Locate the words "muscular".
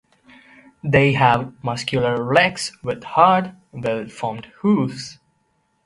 1.63-2.17